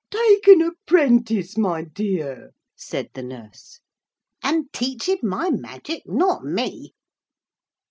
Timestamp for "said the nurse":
2.75-3.81